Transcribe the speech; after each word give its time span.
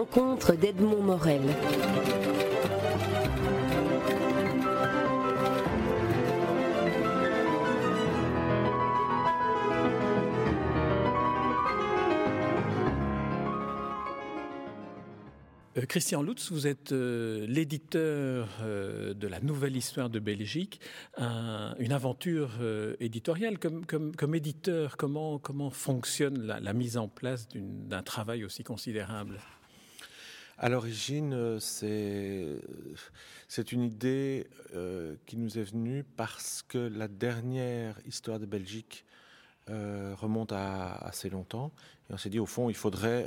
rencontre 0.00 0.54
d'Edmond 0.54 1.02
Morel. 1.02 1.42
Euh, 15.76 15.86
Christian 15.86 16.22
Lutz, 16.22 16.50
vous 16.50 16.66
êtes 16.66 16.92
euh, 16.92 17.44
l'éditeur 17.46 18.48
euh, 18.62 19.12
de 19.12 19.28
la 19.28 19.40
nouvelle 19.40 19.76
histoire 19.76 20.08
de 20.08 20.18
Belgique, 20.18 20.80
une 21.18 21.92
aventure 21.92 22.52
éditoriale. 23.00 23.58
Comme, 23.58 24.34
éditeur, 24.34 24.96
comment, 24.96 25.38
comment 25.38 25.68
fonctionne 25.68 26.46
la, 26.46 26.72
mise 26.72 26.96
en 26.96 27.08
place 27.08 27.48
d'un 27.54 28.02
travail 28.02 28.44
aussi 28.44 28.64
considérable? 28.64 29.38
À 30.60 30.68
l'origine, 30.68 31.58
c'est 31.58 32.62
une 33.72 33.82
idée 33.82 34.46
qui 35.26 35.36
nous 35.36 35.58
est 35.58 35.64
venue 35.64 36.04
parce 36.16 36.62
que 36.62 36.78
la 36.78 37.08
dernière 37.08 37.98
histoire 38.06 38.38
de 38.38 38.46
Belgique 38.46 39.04
remonte 39.66 40.52
à 40.52 40.92
assez 40.92 41.30
longtemps. 41.30 41.72
Et 42.08 42.12
on 42.14 42.16
s'est 42.16 42.30
dit, 42.30 42.38
au 42.38 42.46
fond, 42.46 42.70
il 42.70 42.76
faudrait 42.76 43.26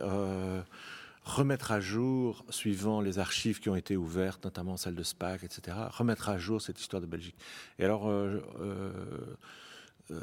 remettre 1.23 1.72
à 1.72 1.80
jour, 1.80 2.46
suivant 2.50 3.02
les 3.02 3.20
archives 3.20 3.59
qui 3.59 3.70
ont 3.70 3.76
été 3.76 3.95
ouvertes, 3.95 4.44
notamment 4.44 4.78
celles 4.78 4.95
de 4.95 5.04
SPAC, 5.04 5.44
etc., 5.44 5.78
remettre 5.90 6.30
à 6.30 6.38
jour 6.38 6.62
cette 6.62 6.80
histoire 6.80 7.02
de 7.02 7.08
Belgique. 7.08 7.36
Et 7.80 7.86
alors, 7.86 8.09
euh, 8.09 8.42
euh, 8.59 8.92
euh, 10.12 10.22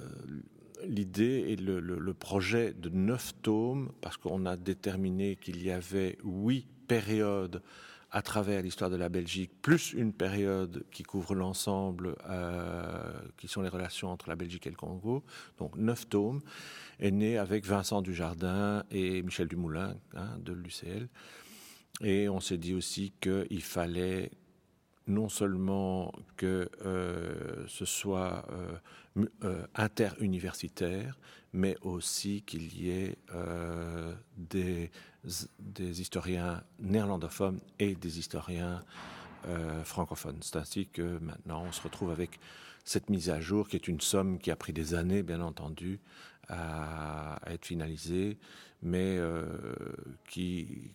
l'idée 0.85 1.45
et 1.49 1.57
le, 1.57 2.15
projet 2.15 2.75
de 2.75 2.91
neuf 2.91 3.33
tomes, 3.43 3.93
parce 4.01 4.17
qu'on 4.19 4.45
a 4.47 4.57
déterminé 4.57 5.37
qu'il 5.37 5.63
y 5.63 5.71
avait 5.71 6.19
huit 6.23 6.67
périodes 6.91 7.63
à 8.11 8.21
travers 8.21 8.63
l'histoire 8.63 8.91
de 8.91 8.97
la 8.97 9.09
Belgique, 9.09 9.53
plus 9.63 9.93
une 9.93 10.13
période 10.13 10.85
qui 10.91 11.05
couvre 11.05 11.37
l'ensemble, 11.37 12.17
qui 13.37 13.47
sont 13.47 13.63
les 13.63 13.69
relations 13.69 14.11
entre 14.11 14.29
la 14.29 14.35
Belgique 14.35 14.67
et 14.67 14.71
le 14.71 14.77
Congo, 14.77 15.23
donc 15.61 15.77
neuf 15.77 16.09
tomes 16.09 16.41
est 16.99 17.13
né 17.13 17.39
avec 17.39 17.65
Vincent 17.65 18.03
Dujardin 18.03 18.83
et 18.91 19.23
Michel 19.23 19.47
Dumoulin 19.47 19.95
hein, 20.17 20.37
de 20.41 20.53
l'UCL. 20.53 21.09
Et 22.03 22.29
on 22.29 22.41
s'est 22.41 22.59
dit 22.59 22.75
aussi 22.75 23.13
qu'il 23.21 23.63
fallait 23.63 24.33
non 25.11 25.29
seulement 25.29 26.13
que 26.37 26.71
euh, 26.85 27.67
ce 27.67 27.85
soit 27.85 28.47
euh, 28.51 29.27
euh, 29.45 29.67
interuniversitaire, 29.75 31.19
mais 31.53 31.77
aussi 31.83 32.43
qu'il 32.43 32.73
y 32.81 32.91
ait 32.91 33.17
des, 34.37 34.91
des, 35.59 36.01
historiens 36.01 36.63
néerlandophones 36.79 37.61
et 37.81 37.97
des 37.97 38.21
historiens 38.21 38.85
francophones. 39.83 40.39
C'est 40.43 40.57
ainsi 40.57 40.87
que 40.87 41.19
maintenant 41.19 41.65
on 41.67 41.73
se 41.73 41.83
retrouve 41.83 42.13
avec 42.13 42.39
cette 42.85 43.11
mise 43.11 43.31
à 43.31 43.41
jour 43.41 43.69
qui 43.69 43.75
est 43.75 43.89
une 43.89 44.01
somme 44.01 44.39
qui 44.39 44.53
a 44.53 44.57
pris 44.57 44.73
des 44.73 44.95
années, 44.95 45.25
bien 45.25 45.41
entendu, 45.41 45.99
à, 46.51 47.39
être 47.47 47.65
finalisé, 47.65 48.39
mais 48.83 49.17
euh, 49.19 49.45
qui, 50.29 50.93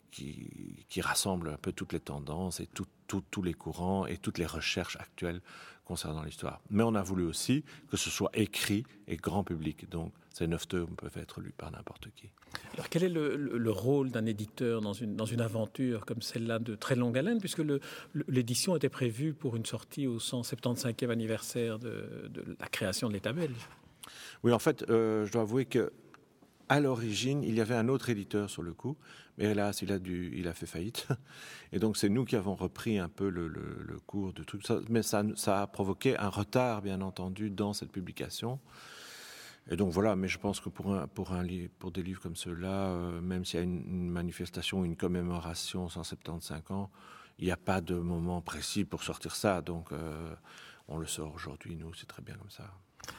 rassemble 1.02 1.50
un 1.50 1.58
peu 1.58 1.72
toutes 1.72 1.94
les 1.94 2.00
tendances 2.00 2.60
et 2.60 2.68
tous 3.08 3.42
les 3.42 3.54
courants 3.54 4.06
et 4.06 4.18
toutes 4.18 4.38
les 4.38 4.46
recherches 4.46 4.98
actuelles 4.98 5.42
concernant 5.84 6.24
l'histoire. 6.24 6.62
Mais 6.70 6.84
on 6.84 6.96
a 6.96 7.04
voulu 7.04 7.24
aussi 7.24 7.64
que 7.90 7.98
ce 7.98 8.10
soit 8.10 8.32
écrit 8.34 8.84
et 9.08 9.18
grand 9.18 9.44
public. 9.44 9.90
Donc 9.90 10.14
ces 10.32 10.48
neuf 10.48 10.68
tomes 10.68 10.96
peuvent 10.96 11.18
être 11.18 11.42
lus 11.42 11.54
par 11.56 11.72
n'importe 11.72 12.10
qui. 12.16 12.30
Alors 12.74 12.90
quel 12.90 13.04
est 13.04 13.10
le, 13.10 13.72
rôle 13.72 14.10
d'un 14.12 14.26
éditeur 14.26 14.82
dans 14.82 14.94
une, 14.94 15.16
dans 15.16 15.26
une 15.26 15.42
aventure 15.42 16.06
comme 16.06 16.22
celle-là 16.22 16.60
de 16.60 16.76
très 16.76 16.96
longue 16.96 17.18
haleine, 17.18 17.40
puisque 17.40 17.62
l'édition 18.28 18.76
était 18.76 18.90
prévue 18.90 19.34
pour 19.34 19.56
une 19.56 19.66
sortie 19.66 20.08
au 20.08 20.18
175e 20.18 21.10
anniversaire 21.10 21.78
de, 21.78 22.30
de 22.30 22.58
la 22.60 22.68
création 22.68 23.10
de 23.10 23.14
l'État 23.14 23.34
belge? 23.34 23.70
Oui, 24.46 24.54
en 24.54 24.60
fait, 24.60 24.88
euh, 24.92 25.26
je 25.26 25.32
dois 25.32 25.42
avouer 25.42 25.66
que 25.66 25.92
à 26.70 26.80
l'origine, 26.80 27.44
il 27.44 27.56
y 27.56 27.62
avait 27.62 27.74
un 27.74 27.88
autre 27.88 28.12
éditeur 28.12 28.48
sur 28.48 28.62
le 28.62 28.74
coup, 28.76 28.96
mais 29.40 29.46
hélas, 29.46 29.82
il 29.82 29.92
a, 29.92 30.54
fait 30.54 30.68
faillite. 30.68 31.08
Et 31.72 31.80
donc, 31.80 31.98
c'est 31.98 32.10
nous 32.10 32.26
qui 32.26 32.36
avons 32.36 32.54
repris 32.54 33.00
un 33.00 33.10
peu 33.10 33.28
le, 33.30 33.52
cours 34.06 34.34
de 34.34 34.44
tout 34.44 34.62
ça. 34.62 34.80
Mais 34.88 35.02
ça, 35.02 35.24
a 35.62 35.66
provoqué 35.66 36.16
un 36.18 36.30
retard, 36.30 36.84
bien 36.84 37.02
entendu, 37.02 37.50
dans 37.50 37.74
cette 37.74 37.92
publication. 37.92 38.60
Et 39.72 39.78
donc 39.78 39.92
voilà, 39.92 40.16
mais 40.16 40.28
je 40.28 40.38
pense 40.38 40.60
que 40.60 40.70
pour, 40.70 40.94
des 41.92 42.04
livres 42.04 42.22
comme 42.22 42.36
ceux-là, 42.36 42.90
euh, 42.90 43.22
même 43.22 43.46
s'il 43.46 43.60
y 43.60 43.64
a 43.64 43.64
une, 43.64 44.12
manifestation, 44.12 44.86
une 44.86 44.96
commémoration 44.96 45.90
175 45.90 46.62
ans, 46.70 46.92
il 47.40 47.46
n'y 47.46 47.52
a 47.52 47.58
pas 47.58 47.82
de 47.82 47.96
moment 47.96 48.42
précis 48.42 48.86
pour 48.86 49.02
sortir 49.02 49.36
ça. 49.36 49.64
Donc 49.64 49.92
euh, 49.92 50.36
on 50.88 51.00
le 51.00 51.08
sort 51.08 51.34
aujourd'hui, 51.34 51.76
nous, 51.76 51.96
c'est 51.96 52.06
très 52.06 52.22
bien 52.22 52.36
comme 52.36 52.52
ça. 52.52 52.72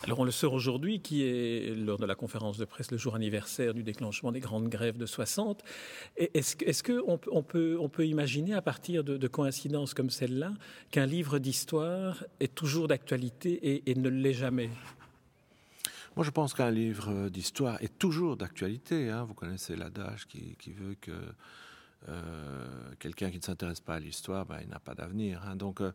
Alors 0.05 0.21
on 0.21 0.25
le 0.25 0.31
sort 0.31 0.53
aujourd'hui, 0.53 1.01
qui 1.01 1.23
est 1.23 1.75
lors 1.75 1.99
de 1.99 2.07
la 2.07 2.15
conférence 2.15 2.59
de 2.59 2.65
presse 2.65 2.91
le 2.91 2.99
jour 2.99 3.15
anniversaire 3.15 3.75
du 3.75 3.83
déclenchement 3.83 4.33
des 4.33 4.41
grandes 4.41 4.69
grèves 4.69 4.99
de 4.99 5.07
60. 5.07 5.63
Est-ce 6.17 6.83
qu'on 6.83 7.19
on 7.31 7.43
peut, 7.43 7.77
on 7.81 7.89
peut 7.89 8.07
imaginer 8.07 8.55
à 8.55 8.63
partir 8.63 9.05
de, 9.05 9.27
coïncidences 9.27 9.95
comme 9.95 10.11
celle-là 10.11 10.53
qu'un 10.91 11.07
livre 11.07 11.39
d'histoire 11.39 12.25
est 12.41 12.55
toujours 12.55 12.89
d'actualité 12.89 13.83
et, 13.91 13.95
ne 13.95 14.09
l'est 14.09 14.33
jamais? 14.33 14.71
Moi, 16.15 16.25
je 16.25 16.31
pense 16.31 16.55
qu'un 16.55 16.71
livre 16.71 17.29
d'histoire 17.29 17.83
est 17.83 17.99
toujours 17.99 18.37
d'actualité. 18.37 19.11
Hein. 19.11 19.25
Vous 19.25 19.35
connaissez 19.35 19.77
l'adage 19.77 20.27
qui, 20.27 20.57
veut 20.73 20.97
que 21.01 21.13
euh, 22.09 22.67
quelqu'un 22.99 23.31
qui 23.31 23.39
ne 23.39 23.43
s'intéresse 23.43 23.81
pas 23.81 23.97
à 23.97 24.01
l'histoire, 24.01 24.47
ben, 24.47 24.61
il 24.63 24.69
n'a 24.69 24.79
pas 24.79 24.95
d'avenir. 24.95 25.43
Hein. 25.47 25.57
Donc, 25.57 25.81
euh, 25.81 25.93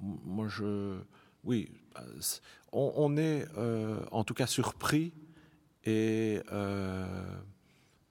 moi, 0.00 0.48
je, 0.48 0.98
oui, 1.46 1.70
on, 2.72 3.16
est 3.16 3.46
euh, 3.56 4.00
en 4.10 4.24
tout 4.24 4.34
cas 4.34 4.46
surpris 4.46 5.12
et, 5.84 6.40
euh, 6.52 7.06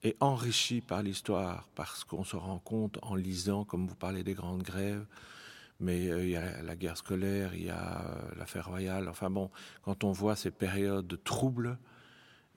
et 0.02 0.16
enrichi 0.20 0.80
par 0.80 1.02
l'histoire 1.02 1.68
parce 1.74 2.02
qu'on 2.02 2.24
se 2.24 2.36
rend 2.36 2.58
compte 2.58 2.98
en 3.02 3.14
lisant, 3.14 3.64
comme 3.64 3.86
vous 3.86 3.94
parlez 3.94 4.24
des 4.24 4.34
grandes 4.34 4.62
grèves, 4.62 5.04
mais 5.78 6.08
euh, 6.08 6.24
il 6.24 6.30
y 6.30 6.36
a 6.36 6.62
la 6.62 6.74
guerre 6.76 6.96
scolaire, 6.96 7.54
il 7.54 7.66
y 7.66 7.70
a 7.70 8.04
l'affaire 8.38 8.68
royale. 8.68 9.08
Enfin 9.08 9.28
bon, 9.28 9.50
quand 9.82 10.02
on 10.02 10.12
voit 10.12 10.34
ces 10.34 10.50
périodes 10.50 11.06
de 11.06 11.16
troubles, 11.16 11.78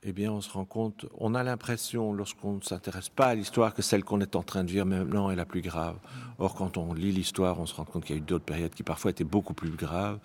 eh 0.04 0.14
bien, 0.14 0.32
on 0.32 0.42
se 0.42 0.50
rend 0.50 0.66
compte, 0.66 1.06
on 1.18 1.36
a 1.36 1.44
l'impression, 1.44 2.14
lorsqu'on 2.14 2.54
ne 2.54 2.62
s'intéresse 2.62 3.10
pas 3.10 3.28
à 3.28 3.36
l'histoire, 3.36 3.74
que 3.74 3.82
celle 3.82 4.04
qu'on 4.04 4.22
est 4.22 4.36
en 4.36 4.44
train 4.44 4.64
de 4.64 4.72
vivre 4.72 4.86
maintenant 4.86 5.30
est 5.30 5.36
la 5.36 5.46
plus 5.46 5.62
grave. 5.62 5.98
Or, 6.38 6.56
quand 6.56 6.78
on 6.78 6.94
lit 6.94 7.12
l'histoire, 7.12 7.60
on 7.60 7.66
se 7.66 7.76
rend 7.76 7.84
compte 7.84 8.06
qu'il 8.06 8.16
y 8.16 8.20
a 8.20 8.22
eu 8.22 8.26
d'autres 8.26 8.46
périodes 8.46 8.74
qui 8.74 8.84
parfois 8.84 9.12
étaient 9.12 9.26
beaucoup 9.26 9.54
plus 9.54 9.72
graves, 9.72 10.20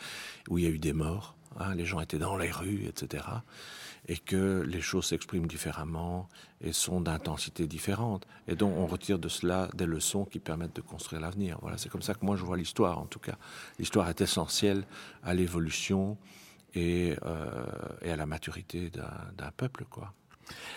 où 0.49 0.59
il 0.59 0.65
y 0.65 0.67
a 0.69 0.71
eu 0.71 0.79
des 0.79 0.93
morts, 0.93 1.35
hein, 1.59 1.75
les 1.75 1.85
gens 1.85 2.01
étaient 2.01 2.19
dans 2.19 2.37
les 2.37 2.53
rues, 2.53 2.85
etc. 2.87 3.25
Et 4.07 4.17
que 4.17 4.61
les 4.61 4.81
choses 4.81 5.07
s'expriment 5.07 5.47
différemment 5.47 6.29
et 6.61 6.73
sont 6.73 7.01
d'intensité 7.01 7.67
différente. 7.67 8.29
Et 8.47 8.55
donc, 8.55 8.77
on 8.77 8.87
retire 8.87 9.19
de 9.19 9.29
cela 9.29 9.69
des 9.75 9.87
leçons 9.87 10.25
qui 10.25 10.39
permettent 10.39 10.77
de 10.77 10.83
construire 10.83 11.21
l'avenir. 11.21 11.59
Voilà, 11.63 11.79
c'est 11.79 11.89
comme 11.89 12.03
ça 12.03 12.15
que 12.15 12.25
moi 12.25 12.37
je 12.37 12.45
vois 12.45 12.57
l'histoire, 12.57 12.99
en 13.01 13.07
tout 13.07 13.19
cas. 13.19 13.37
L'histoire 13.81 14.09
est 14.09 14.21
essentielle 14.21 14.85
à 15.25 15.35
l'évolution 15.35 16.17
et, 16.75 17.15
euh, 17.25 17.47
et 18.03 18.11
à 18.11 18.17
la 18.17 18.27
maturité 18.27 18.91
d'un 18.91 19.51
peuple, 19.57 19.85
quoi. 19.89 20.13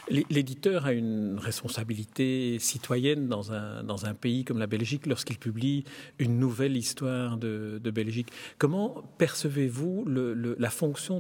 L'éditeur 0.10 0.86
a 0.86 0.94
une 0.94 1.38
responsabilité 1.40 2.58
citoyenne 2.60 3.28
dans 3.28 3.52
un, 3.52 3.84
dans 3.84 4.06
un 4.06 4.14
pays 4.14 4.46
comme 4.46 4.60
la 4.60 4.68
Belgique 4.68 5.06
lorsqu'il 5.06 5.38
publie 5.38 5.84
une 6.20 6.40
nouvelle 6.40 6.78
histoire 6.78 7.38
de, 7.38 7.82
de 7.84 7.92
Belgique. 7.92 8.30
Comment 8.58 9.04
percevez-vous 9.18 10.06
la 10.08 10.70
fonction 10.70 11.20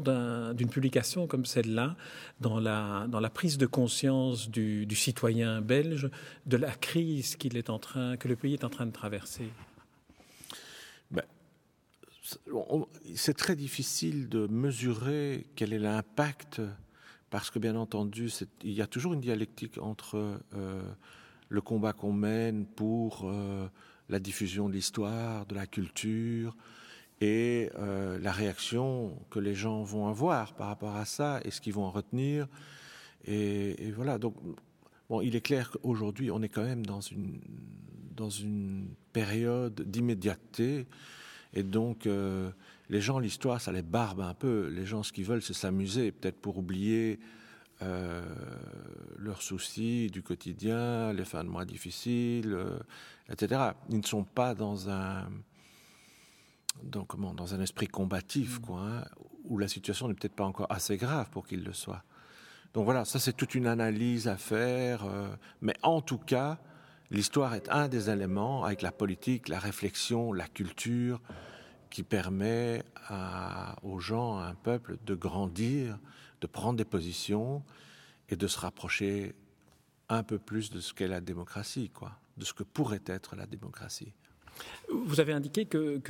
d'une 0.53 0.69
publication 0.69 1.27
comme 1.27 1.45
celle-là 1.45 1.97
dans 2.39 2.61
la, 2.61 3.07
dans 3.09 3.19
la 3.19 3.29
prise 3.29 3.57
de 3.57 3.65
conscience 3.65 4.49
du, 4.49 4.85
du 4.85 4.95
citoyen 4.95 5.59
belge 5.59 6.09
de 6.45 6.55
la 6.55 6.71
crise 6.71 7.35
qu'il 7.35 7.57
est 7.57 7.69
en 7.69 7.79
train, 7.79 8.15
que 8.15 8.29
le 8.29 8.37
pays 8.37 8.53
est 8.53 8.63
en 8.63 8.69
train 8.69 8.85
de 8.85 8.93
traverser? 8.93 9.49
C'est 13.15 13.37
très 13.37 13.55
difficile 13.55 14.29
de 14.29 14.47
mesurer 14.47 15.47
quel 15.55 15.73
est 15.73 15.79
l'impact, 15.79 16.61
parce 17.29 17.49
que 17.51 17.59
bien 17.59 17.75
entendu, 17.75 18.29
il 18.63 18.71
y 18.71 18.81
a 18.81 18.87
toujours 18.87 19.13
une 19.13 19.21
dialectique 19.21 19.77
entre 19.77 20.39
euh, 20.53 20.81
le 21.49 21.61
combat 21.61 21.93
qu'on 21.93 22.13
mène 22.13 22.65
pour 22.65 23.21
euh, 23.23 23.67
la 24.09 24.19
diffusion 24.19 24.69
de 24.69 24.73
l'histoire, 24.73 25.45
de 25.45 25.55
la 25.55 25.67
culture, 25.67 26.55
et 27.19 27.69
euh, 27.75 28.19
la 28.19 28.31
réaction 28.31 29.17
que 29.29 29.39
les 29.39 29.55
gens 29.55 29.81
vont 29.83 30.07
avoir 30.07 30.53
par 30.53 30.67
rapport 30.67 30.95
à 30.95 31.05
ça, 31.05 31.39
et 31.43 31.51
ce 31.51 31.61
qu'ils 31.61 31.73
vont 31.73 31.85
en 31.85 31.91
retenir. 31.91 32.47
Et, 33.25 33.91
voilà, 33.91 34.17
donc, 34.17 34.35
bon, 35.09 35.21
il 35.21 35.35
est 35.35 35.41
clair 35.41 35.71
qu'aujourd'hui, 35.71 36.31
on 36.31 36.41
est 36.41 36.49
quand 36.49 36.63
même 36.63 36.85
dans 36.85 37.01
une, 37.01 37.41
dans 38.15 38.29
une 38.29 38.87
période 39.11 39.81
d'immédiateté 39.81 40.87
et 41.53 41.63
donc, 41.63 42.05
euh, 42.05 42.49
les 42.89 43.01
gens, 43.01 43.19
l'histoire, 43.19 43.59
ça 43.59 43.71
les 43.71 43.81
barbe 43.81 44.21
un 44.21 44.33
peu. 44.33 44.67
Les 44.67 44.85
gens, 44.85 45.03
ce 45.03 45.11
qu'ils 45.11 45.25
veulent, 45.25 45.41
c'est 45.41 45.53
s'amuser, 45.53 46.11
peut-être 46.11 46.39
pour 46.39 46.57
oublier 46.57 47.19
euh, 47.81 48.23
leurs 49.17 49.41
soucis 49.41 50.09
du 50.09 50.23
quotidien, 50.23 51.13
les 51.13 51.25
fins 51.25 51.43
de 51.43 51.49
mois 51.49 51.65
difficiles, 51.65 52.53
euh, 52.53 52.79
etc. 53.29 53.71
Ils 53.89 53.99
ne 53.99 54.05
sont 54.05 54.23
pas 54.23 54.55
dans 54.55 54.89
un, 54.89 55.29
dans, 56.83 57.05
comment, 57.05 57.33
dans 57.33 57.53
un 57.53 57.61
esprit 57.61 57.87
combatif, 57.87 58.59
quoi, 58.59 58.79
hein, 58.81 59.03
où 59.43 59.57
la 59.57 59.67
situation 59.67 60.07
n'est 60.07 60.15
peut-être 60.15 60.35
pas 60.35 60.45
encore 60.45 60.67
assez 60.71 60.97
grave 60.97 61.29
pour 61.29 61.45
qu'ils 61.45 61.63
le 61.63 61.73
soient. 61.73 62.03
Donc 62.73 62.85
voilà, 62.85 63.05
ça 63.05 63.19
c'est 63.19 63.33
toute 63.33 63.55
une 63.55 63.67
analyse 63.67 64.27
à 64.27 64.37
faire, 64.37 65.05
euh, 65.05 65.27
mais 65.61 65.75
en 65.83 66.01
tout 66.01 66.17
cas, 66.17 66.59
l'histoire 67.11 67.53
est 67.53 67.69
un 67.69 67.87
des 67.87 68.09
éléments 68.09 68.63
avec 68.63 68.81
la 68.81 68.91
politique, 68.91 69.47
la 69.47 69.59
réflexion, 69.59 70.33
la 70.33 70.47
culture, 70.47 71.21
qui 71.89 72.03
permet 72.03 72.83
aux 73.81 73.99
gens, 73.99 74.39
à 74.39 74.47
un 74.47 74.55
peuple, 74.55 74.97
de 75.05 75.15
grandir, 75.15 75.97
de 76.41 76.47
prendre 76.47 76.77
des 76.77 76.85
positions 76.85 77.63
et 78.29 78.35
de 78.35 78.47
se 78.47 78.59
rapprocher 78.59 79.33
un 80.09 80.23
peu 80.23 80.37
plus 80.37 80.69
de 80.69 80.79
ce 80.79 80.93
qu'est 80.93 81.07
la 81.07 81.21
démocratie, 81.21 81.89
quoi, 81.89 82.11
de 82.37 82.45
ce 82.45 82.53
que 82.53 82.63
pourrait 82.63 83.03
être 83.05 83.35
la 83.35 83.45
démocratie. 83.45 84.13
Vous 84.89 85.19
avez 85.19 85.33
indiqué 85.33 85.65
que, 85.65 86.01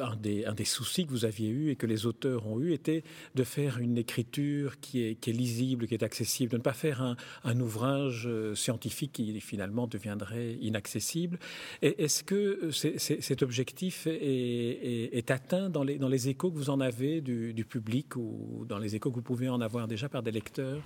un, 0.00 0.16
des, 0.16 0.64
soucis 0.64 1.06
que 1.06 1.10
vous 1.10 1.24
aviez 1.24 1.48
eu 1.48 1.70
et 1.70 1.76
que 1.76 1.86
les 1.86 2.04
auteurs 2.04 2.46
ont 2.46 2.60
eu 2.60 2.72
était 2.72 3.04
de 3.34 3.44
faire 3.44 3.78
une 3.78 3.96
écriture 3.96 4.80
qui 4.80 5.02
est, 5.02 5.26
lisible, 5.28 5.86
qui 5.86 5.94
est 5.94 6.02
accessible, 6.02 6.52
de 6.52 6.56
ne 6.56 6.62
pas 6.62 6.72
faire 6.72 7.16
un, 7.44 7.60
ouvrage 7.60 8.26
euh, 8.26 8.54
scientifique 8.56 9.12
qui 9.12 9.40
finalement 9.40 9.86
deviendrait 9.86 10.54
inaccessible. 10.54 11.38
Est-ce 11.80 12.24
que 12.24 12.70
cet 12.70 13.42
objectif 13.42 14.08
est, 14.08 15.30
atteint 15.30 15.70
dans 15.70 15.84
les, 15.84 16.28
échos 16.28 16.50
que 16.50 16.56
vous 16.56 16.70
en 16.70 16.80
avez 16.80 17.20
du, 17.20 17.54
du, 17.54 17.64
public 17.64 18.16
ou 18.16 18.64
dans 18.68 18.78
les 18.78 18.96
échos 18.96 19.10
que 19.10 19.16
vous 19.16 19.22
pouvez 19.22 19.48
en 19.48 19.60
avoir 19.60 19.86
déjà 19.86 20.08
par 20.08 20.22
des 20.22 20.32
lecteurs? 20.32 20.80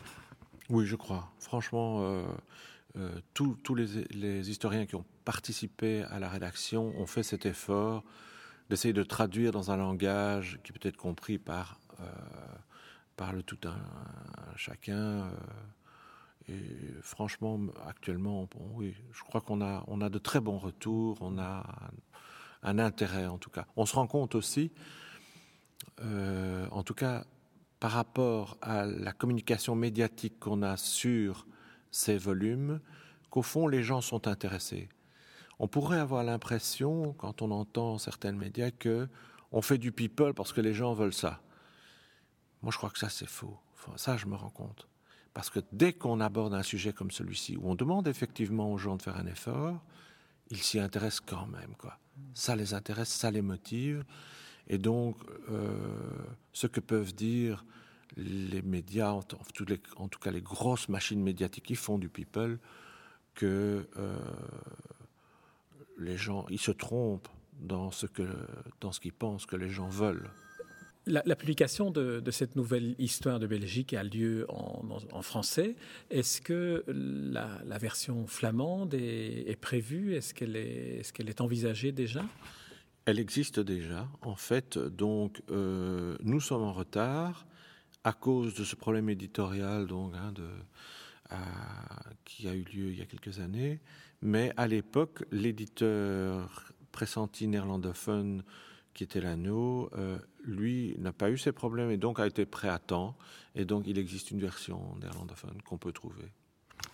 Oui, 0.69 0.85
je 0.85 0.97
crois. 0.97 1.33
Franchement. 1.39 2.03
Euh 2.03 2.23
euh, 2.97 3.21
tous 3.35 3.75
les, 3.75 4.51
historiens 4.51 4.87
qui 4.87 4.97
ont 4.97 5.05
participé 5.25 6.03
à 6.05 6.19
la 6.19 6.29
rédaction 6.29 6.95
ont 6.99 7.07
fait 7.07 7.23
cet 7.23 7.45
effort 7.45 8.03
d'essayer 8.71 8.95
de 8.95 9.03
traduire 9.03 9.53
dans 9.53 9.71
un 9.71 9.77
langage 9.77 10.59
qui 10.65 10.73
peut 10.73 10.89
être 10.89 10.97
compris 10.97 11.39
par, 11.39 11.79
euh, 12.01 12.05
par 13.17 13.33
le 13.33 13.43
tout 13.43 13.59
un, 13.65 13.77
chacun. 14.57 14.97
Euh, 14.97 15.31
et 16.49 17.03
franchement, 17.03 17.61
actuellement, 17.87 18.49
oui, 18.73 18.95
je 19.13 19.23
crois 19.23 19.43
qu'on 19.43 19.61
a, 19.61 19.85
on 19.87 20.01
a 20.01 20.09
de 20.09 20.19
très 20.19 20.41
bons 20.41 20.59
retours, 20.59 21.19
on 21.21 21.39
a 21.39 21.91
un, 22.63 22.79
intérêt 22.79 23.27
en 23.27 23.37
tout 23.37 23.51
cas. 23.51 23.67
On 23.77 23.85
se 23.85 23.95
rend 23.95 24.07
compte 24.07 24.35
aussi, 24.35 24.73
en 26.01 26.83
tout 26.85 26.95
cas, 26.95 27.27
par 27.81 27.91
rapport 27.91 28.57
à 28.63 28.87
la 28.87 29.13
communication 29.13 29.75
médiatique 29.75 30.41
qu'on 30.41 30.63
a 30.63 30.79
sur 30.79 31.47
ces 31.91 32.17
volumes 32.17 32.81
qu'au 33.31 33.43
fond 33.43 33.67
les 33.67 33.83
gens 33.83 34.01
sont 34.01 34.29
intéressés. 34.29 34.89
On 35.59 35.69
pourrait 35.69 35.99
avoir 35.99 36.23
l'impression, 36.23 37.13
quand 37.15 37.43
on 37.43 37.51
entend 37.51 37.99
certains 37.99 38.33
médias, 38.33 38.71
que 38.71 39.09
on 39.51 39.63
fait 39.63 39.79
du 39.79 39.93
people 39.93 40.35
parce 40.35 40.53
que 40.53 40.61
les 40.61 40.75
gens 40.75 40.93
veulent 40.95 41.15
ça. 41.15 41.41
Moi, 42.63 42.71
je 42.73 42.77
crois 42.77 42.91
que 42.91 42.99
ça, 42.99 43.09
c'est 43.09 43.29
faux. 43.29 43.59
ça, 43.97 44.17
je 44.17 44.27
me 44.27 44.35
rends 44.35 44.51
compte. 44.51 44.89
Parce 45.33 45.51
que 45.51 45.61
dès 45.73 45.93
qu'on 45.93 46.21
aborde 46.21 46.55
un 46.55 46.63
sujet 46.63 46.93
comme 46.93 47.11
celui-ci, 47.11 47.57
où 47.57 47.71
on 47.71 47.75
demande 47.75 48.09
effectivement 48.09 48.73
aux 48.73 48.79
gens 48.79 48.97
de 48.97 49.03
faire 49.03 49.17
un 49.17 49.27
effort, 49.27 49.81
ils 50.51 50.63
s'y 50.63 50.81
intéressent 50.81 51.25
quand 51.27 51.47
même. 51.47 51.75
Quoi. 51.79 51.99
Ça 52.35 52.57
les 52.57 52.75
intéresse, 52.75 53.09
ça 53.09 53.31
les 53.31 53.43
motive. 53.43 54.05
Et 54.67 54.79
donc, 54.79 55.17
euh, 55.51 55.77
ce 56.53 56.67
que 56.67 56.81
peuvent 56.81 57.15
dire 57.15 57.65
les 58.17 58.63
médias, 58.63 59.11
en, 59.11 59.23
tout 59.23 60.19
cas 60.21 60.31
les 60.31 60.41
grosses 60.41 60.89
machines 60.89 61.23
médiatiques 61.23 61.65
qui 61.65 61.77
font 61.77 61.99
du 61.99 62.09
people, 62.09 62.59
que 63.35 63.87
euh, 63.97 64.17
les 65.99 66.17
gens, 66.17 66.47
ils 66.51 66.61
se 66.61 66.71
trompent 66.71 67.29
dans 67.61 67.91
ce 67.91 68.07
que, 68.07 68.29
dans 68.81 68.93
ce 68.93 69.01
qu'ils 69.01 69.13
pensent 69.13 69.47
que 69.47 69.57
les 69.57 69.71
gens 69.71 69.89
veulent. 69.89 70.31
La, 71.07 71.37
publication 71.37 71.91
de, 71.91 72.23
cette 72.31 72.55
nouvelle 72.55 72.95
histoire 72.99 73.39
de 73.39 73.47
Belgique 73.47 73.95
a 73.95 74.03
lieu 74.03 74.45
en, 74.51 75.23
français. 75.23 75.75
Est-ce 76.11 76.43
que 76.43 76.85
la, 76.87 77.79
version 77.79 78.27
flamande 78.27 78.93
est, 78.93 79.59
prévue? 79.59 80.15
Est-ce 80.15 80.35
qu'elle 80.35 80.55
est, 80.55 81.01
est, 81.01 81.13
qu'elle 81.13 81.31
est 81.31 81.41
envisagée 81.41 81.93
déjà? 81.93 82.25
Elle 83.07 83.19
existe 83.19 83.59
déjà. 83.59 84.07
En 84.21 84.37
fait, 84.37 84.77
donc, 84.77 85.41
euh, 85.51 86.19
nous 86.23 86.41
sommes 86.41 86.63
en 86.63 86.75
retard 86.75 87.47
à 88.09 88.15
cause 88.15 88.55
de 88.55 88.65
ce 88.65 88.75
problème 88.75 89.11
éditorial 89.11 89.87
donc, 89.87 90.15
hein, 90.15 90.33
de, 90.33 90.49
qui 92.25 92.49
a 92.49 92.55
eu 92.55 92.65
lieu 92.65 92.91
il 92.91 92.99
y 92.99 93.03
a 93.03 93.05
quelques 93.05 93.39
années. 93.39 93.81
Mais 94.23 94.51
à 94.57 94.67
l'époque, 94.67 95.25
l'éditeur 95.31 96.73
pressenti 96.91 97.47
néerlandophone 97.47 98.43
qui 98.95 99.05
était 99.05 99.21
l'anneau, 99.21 99.91
euh, 99.97 100.19
lui 100.43 100.97
n'a 100.99 101.13
pas 101.13 101.31
eu 101.31 101.37
ces 101.37 101.53
problèmes 101.53 101.91
et 101.91 101.99
donc 101.99 102.19
a 102.19 102.27
été 102.27 102.47
prêt 102.47 102.69
à 102.69 102.79
temps. 102.79 103.15
Et 103.55 103.67
donc 103.67 103.87
il 103.87 103.99
existe 103.99 104.31
une 104.31 104.41
version 104.41 104.97
néerlandophone 104.97 105.61
qu'on 105.63 105.77
peut 105.77 105.93
trouver. 105.93 106.33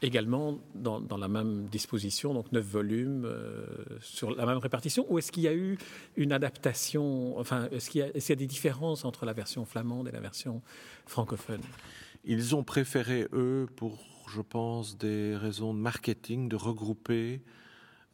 Également 0.02 0.58
dans, 0.74 1.00
la 1.16 1.28
même 1.28 1.66
disposition, 1.66 2.34
donc 2.34 2.52
neuf 2.52 2.64
volumes 2.64 3.24
euh, 3.24 3.64
sur 4.00 4.34
la 4.34 4.44
même 4.44 4.58
répartition, 4.58 5.06
ou 5.08 5.18
est-ce 5.18 5.32
qu'il 5.32 5.44
y 5.44 5.48
a 5.48 5.54
eu 5.54 5.78
une 6.16 6.32
adaptation, 6.32 7.38
enfin, 7.38 7.68
est-ce 7.70 7.90
qu'il 7.90 8.00
y, 8.00 8.32
a 8.32 8.36
des 8.36 8.46
différences 8.46 9.04
entre 9.04 9.24
la 9.24 9.32
version 9.32 9.64
flamande 9.64 10.08
et 10.08 10.12
la 10.12 10.20
version 10.20 10.62
francophone? 11.06 11.62
Ils 12.24 12.54
ont 12.54 12.64
préféré, 12.64 13.26
eux, 13.32 13.66
pour, 13.76 13.98
je 14.28 14.40
pense, 14.40 14.98
des 14.98 15.36
raisons 15.36 15.74
de 15.74 15.78
marketing, 15.78 16.48
de 16.48 16.56
regrouper 16.56 17.40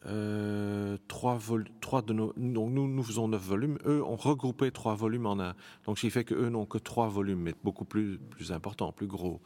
euh, 0.06 0.96
trois, 1.08 1.38
trois 1.82 2.00
de 2.00 2.14
nos. 2.14 2.32
Donc 2.36 2.70
nous, 2.70 2.88
nous 2.88 3.02
faisons 3.02 3.28
neuf 3.28 3.42
volumes. 3.42 3.78
Eux 3.84 4.02
ont 4.02 4.16
regroupé 4.16 4.70
trois 4.70 4.94
volumes 4.94 5.26
en 5.26 5.38
un. 5.38 5.54
Donc 5.84 5.98
ce 5.98 6.02
qui 6.02 6.10
fait 6.10 6.24
qu'eux 6.24 6.48
n'ont 6.48 6.64
que 6.64 6.78
trois 6.78 7.08
volumes, 7.08 7.40
mais 7.40 7.54
beaucoup 7.62 7.84
plus, 7.84 8.18
plus 8.18 8.50
importants, 8.50 8.92
plus 8.92 9.06
gros. 9.06 9.40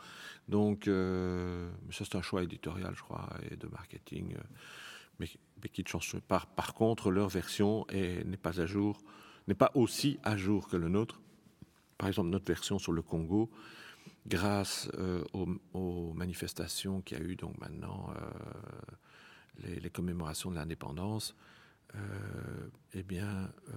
Donc 0.49 0.88
euh, 0.88 1.70
ça 1.91 2.05
c'est 2.05 2.17
un 2.17 2.23
choix 2.23 2.43
éditorial, 2.43 2.94
je 2.94 3.02
crois, 3.02 3.29
et 3.50 3.56
de 3.56 3.67
marketing. 3.69 4.35
Euh, 4.35 4.43
mais, 5.20 5.29
qui 5.73 5.82
ne 5.82 5.88
change 5.88 6.19
pas. 6.19 6.46
Par 6.56 6.75
contre, 6.75 7.11
leur 7.11 7.29
version 7.29 7.87
n'est 7.91 8.37
pas 8.37 8.61
à 8.61 8.67
jour, 8.67 9.00
n'est 9.49 9.55
pas 9.55 9.70
aussi 9.75 10.19
à 10.23 10.37
jour 10.37 10.69
que 10.69 10.76
le 10.76 10.88
nôtre. 10.88 11.23
Par 11.96 12.08
exemple, 12.08 12.29
notre 12.29 12.44
version 12.44 12.79
sur 12.79 12.93
le 12.93 13.01
Congo, 13.01 13.51
grâce 14.27 14.91
aux, 15.32 15.48
aux, 15.72 16.13
manifestations 16.13 17.01
qu'il 17.01 17.17
y 17.17 17.20
a 17.22 17.24
eu 17.24 17.36
donc 17.36 17.56
maintenant 17.58 18.13
les, 19.63 19.91
commémorations 19.91 20.51
de 20.51 20.56
l'indépendance, 20.56 21.34
euh, 21.94 22.69
eh 22.93 23.03
bien, 23.03 23.53
euh, 23.69 23.74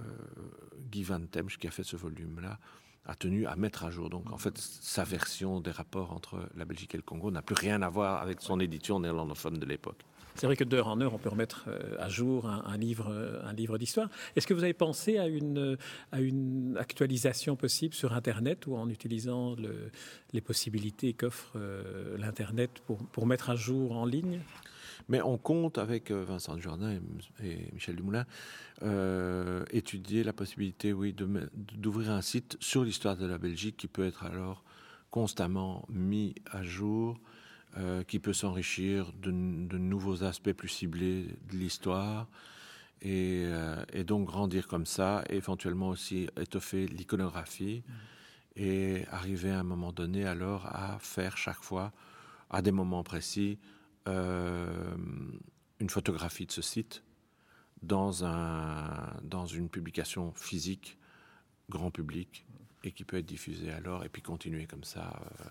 Guy 0.90 1.04
Van 1.04 1.26
Temsch, 1.26 1.58
qui 1.58 1.68
a 1.68 1.72
fait 1.72 1.84
ce 1.84 1.96
volume-là, 1.96 2.60
a 3.08 3.16
tenu 3.16 3.48
à 3.48 3.56
mettre 3.56 3.86
à 3.86 3.90
jour. 3.90 4.10
Donc, 4.10 4.32
en 4.32 4.38
fait, 4.38 4.58
sa 4.58 5.04
version 5.04 5.60
des 5.60 5.72
rapports 5.72 6.12
entre 6.12 6.50
la 6.56 6.66
Belgique 6.66 6.94
et 6.94 6.98
le 6.98 7.04
Congo 7.04 7.32
n'a 7.32 7.42
plus 7.42 7.56
rien 7.56 7.82
à 7.82 7.90
voir 7.90 8.22
avec 8.22 8.42
son 8.42 8.60
édition 8.60 9.00
néerlandophone 9.00 9.58
de 9.58 9.66
l'époque. 9.66 10.04
C'est 10.36 10.46
vrai 10.46 10.56
que 10.56 10.64
d'heure 10.64 10.88
en 10.88 11.02
heure, 11.02 11.16
on 11.16 11.18
peut 11.18 11.30
remettre 11.30 11.66
euh, 11.68 11.96
à 11.98 12.10
jour 12.10 12.48
un, 12.48 12.78
livre, 12.78 13.12
un 13.44 13.54
livre 13.54 13.80
d'histoire. 13.80 14.08
Est-ce 14.36 14.46
que 14.46 14.54
vous 14.54 14.64
avez 14.64 14.76
pensé 14.76 15.18
à 15.18 15.28
une, 15.28 15.78
à 16.12 16.22
une 16.22 16.78
actualisation 16.78 17.56
possible 17.56 17.96
sur 17.96 18.14
Internet 18.14 18.68
ou 18.68 18.76
en 18.76 18.88
utilisant 18.88 19.56
le, 19.56 19.90
les 20.34 20.42
possibilités 20.42 21.14
qu'offre 21.14 21.58
l'Internet 22.18 22.84
pour, 22.86 23.00
pour 23.08 23.26
mettre 23.26 23.50
à 23.50 23.56
jour 23.56 23.94
en 23.94 24.06
ligne? 24.06 24.42
Mais 25.10 25.22
on 25.22 25.38
compte 25.38 25.78
avec 25.78 26.12
euh, 26.12 26.24
Vincent 26.24 26.58
Jardin 26.60 27.00
et, 27.44 27.72
Michel 27.74 27.96
Dumoulin 27.96 28.26
euh, 28.84 29.66
étudier 29.72 30.24
la 30.24 30.34
possibilité, 30.34 30.94
oui, 30.94 31.14
d'ouvrir 31.14 32.12
un 32.12 32.22
site 32.22 32.58
sur 32.60 32.84
l'histoire 32.84 33.18
de 33.18 33.26
la 33.26 33.38
Belgique 33.38 33.78
qui 33.78 33.88
peut 33.88 34.06
être 34.06 34.24
alors 34.24 34.64
constamment 35.10 35.86
mis 35.90 36.36
à 36.52 36.64
jour, 36.64 37.18
euh, 37.78 38.04
qui 38.04 38.20
peut 38.20 38.34
s'enrichir 38.34 39.12
de, 39.22 39.32
nouveaux 39.32 40.24
aspects 40.24 40.52
plus 40.52 40.70
ciblés 40.70 41.26
de 41.50 41.58
l'histoire. 41.58 42.28
Et, 43.04 43.46
donc 44.06 44.26
grandir 44.26 44.68
comme 44.68 44.88
ça, 44.88 45.24
et 45.30 45.36
éventuellement 45.36 45.90
aussi 45.90 46.28
étoffer 46.40 46.88
l'iconographie 46.88 47.84
et 48.56 49.06
arriver 49.12 49.52
à 49.52 49.60
un 49.60 49.64
moment 49.64 49.92
donné 49.92 50.26
alors 50.26 50.66
à 50.66 50.98
faire 51.00 51.38
chaque 51.38 51.62
fois, 51.62 51.94
à 52.50 52.62
des 52.62 52.72
moments 52.72 53.04
précis, 53.04 53.60
euh, 54.08 54.96
une 55.80 55.90
photographie 55.90 56.46
de 56.46 56.52
ce 56.52 56.62
site 56.62 57.04
dans, 57.84 58.26
un, 58.26 59.14
dans 59.22 59.46
une 59.46 59.70
publication 59.70 60.34
physique, 60.34 60.98
grand 61.70 61.92
public, 61.92 62.46
et 62.84 62.92
qui 62.92 63.04
peut 63.04 63.18
être 63.18 63.26
diffusée 63.26 63.72
alors, 63.72 64.04
et 64.06 64.10
puis 64.10 64.22
continuer 64.22 64.66
comme 64.66 64.84
ça 64.84 65.22
euh, 65.42 65.46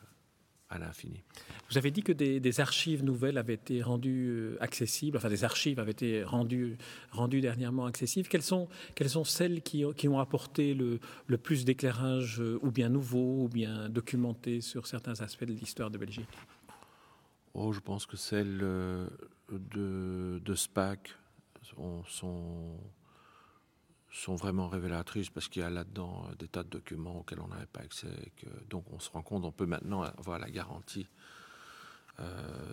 à 0.71 0.79
l'infini. 0.79 1.23
Vous 1.71 1.79
avez 1.79 1.93
dit 1.93 2.03
que 2.03 2.13
des, 2.13 2.61
archives 2.61 3.05
nouvelles 3.05 3.39
avaient 3.39 3.55
été 3.55 3.83
rendues 3.83 4.29
euh, 4.29 4.57
accessibles, 4.61 5.17
enfin 5.17 5.29
des 5.29 5.45
archives 5.45 5.79
avaient 5.79 5.93
été 5.93 6.25
rendues, 6.25 6.77
rendues 7.13 7.41
dernièrement 7.41 7.87
accessibles. 7.87 8.29
Quelles 8.29 8.43
sont, 8.43 8.69
celles 9.25 9.63
qui, 9.63 9.85
qui 9.97 10.09
ont 10.09 10.19
apporté 10.19 10.75
le, 10.75 10.99
le 11.27 11.39
plus 11.39 11.65
d'éclairage, 11.65 12.41
ou 12.41 12.71
bien 12.73 12.89
nouveau, 12.89 13.45
ou 13.45 13.49
bien 13.49 13.89
documenté 13.89 14.61
sur 14.61 14.87
certains 14.87 15.21
aspects 15.21 15.45
de 15.45 15.53
l'histoire 15.53 15.91
de 15.91 15.99
Belgique? 15.99 16.29
Oh, 17.59 17.73
je 17.73 17.81
pense 17.81 18.05
que 18.05 18.19
celles 18.19 18.59
de, 18.59 20.41
de 20.45 20.55
SPAC 20.55 21.17
sont, 21.63 22.77
vraiment 24.29 24.69
révélatrices 24.69 25.31
parce 25.31 25.49
qu'il 25.49 25.63
y 25.63 25.65
a 25.65 25.71
là-dedans 25.71 26.29
des 26.39 26.49
tas 26.49 26.65
de 26.65 26.69
documents 26.69 27.21
auxquels 27.21 27.41
on 27.41 27.49
n'avait 27.49 27.65
pas 27.65 27.81
accès. 27.81 28.31
Donc 28.69 28.85
on 28.93 28.99
se 28.99 29.09
rend 29.11 29.23
compte, 29.23 29.45
on 29.45 29.53
peut 29.53 29.65
maintenant 29.65 30.03
avoir 30.03 30.39
la 30.39 30.51
garantie 30.51 31.09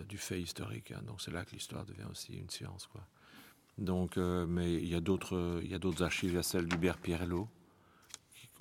du 0.06 0.18
fait 0.18 0.40
historique. 0.40 0.92
Hein. 0.92 1.02
donc 1.06 1.22
c'est 1.22 1.30
là 1.30 1.46
que 1.46 1.52
l'histoire 1.52 1.86
devient 1.86 2.06
aussi 2.10 2.34
une 2.34 2.50
science. 2.50 2.86
Quoi. 2.86 3.06
Donc, 3.78 4.18
mais 4.18 4.74
il 4.74 4.88
y 4.88 4.94
a 4.94 5.00
d'autres, 5.00 5.62
archives. 6.02 6.32
Il 6.32 6.36
y 6.36 6.38
a 6.38 6.42
celle 6.42 6.68
d'Hubert 6.68 6.98
Pierrelot 6.98 7.48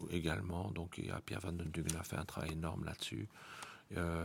également. 0.10 0.72
Donc, 0.72 0.98
il 0.98 1.08
y 1.08 1.12
a 1.12 1.20
Pierre 1.20 1.42
Van 1.42 1.52
den 1.52 1.70
a 2.00 2.04
fait 2.04 2.18
un 2.18 2.26
travail 2.26 2.54
énorme 2.54 2.86
là-dessus. 2.86 3.28
Euh, 3.98 4.24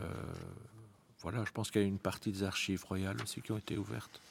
voilà, 1.21 1.43
je 1.45 1.51
pense 1.51 1.69
qu'il 1.71 1.81
y 1.81 1.85
a 1.85 1.87
une 1.87 1.99
partie 1.99 2.31
des 2.31 2.43
archives 2.43 2.83
royales 2.85 3.21
aussi 3.21 3.41
qui 3.41 3.51
ont 3.51 3.57
été 3.57 3.77
ouvertes. 3.77 4.21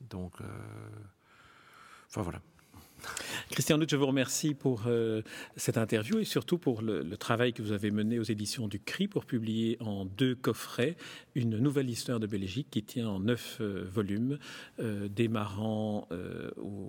Donc, 0.00 0.32
euh, 0.40 0.44
enfin 2.08 2.22
voilà. 2.22 2.40
Christian 3.52 3.76
Lutz, 3.76 3.90
je 3.90 3.96
vous 3.96 4.06
remercie 4.06 4.54
pour 4.54 4.84
euh, 4.86 5.20
cette 5.56 5.76
interview 5.76 6.18
et 6.18 6.24
surtout 6.24 6.56
pour 6.56 6.80
le, 6.80 7.04
travail 7.18 7.52
que 7.52 7.60
vous 7.60 7.72
avez 7.72 7.90
mené 7.90 8.18
aux 8.18 8.22
éditions 8.22 8.66
du 8.66 8.80
CRI 8.80 9.08
pour 9.08 9.26
publier 9.26 9.76
en 9.80 10.06
deux 10.06 10.34
coffrets 10.34 10.96
une 11.34 11.58
nouvelle 11.58 11.90
histoire 11.90 12.18
de 12.18 12.26
Belgique 12.26 12.68
qui 12.70 12.82
tient 12.82 13.06
en 13.06 13.20
neuf 13.20 13.58
euh, 13.60 13.84
volumes, 13.92 14.38
euh, 14.80 15.06
démarrant 15.06 16.08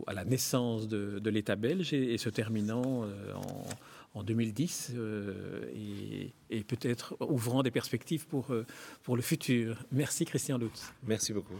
à 0.08 0.14
la 0.14 0.24
naissance 0.24 0.88
de, 0.88 1.30
l'État 1.30 1.58
belge 1.58 1.92
et, 1.92 2.18
se 2.18 2.30
terminant 2.30 3.06
en, 4.14 4.24
2010 4.24 4.94
et, 5.76 6.34
et 6.50 6.64
peut-être 6.64 7.18
ouvrant 7.20 7.62
des 7.62 7.72
perspectives 7.72 8.26
pour, 8.26 8.56
pour 9.04 9.18
le 9.18 9.22
futur. 9.22 9.84
Merci 9.92 10.24
Christian 10.24 10.58
Lutz. 10.58 10.94
Merci 11.04 11.34
beaucoup. 11.34 11.60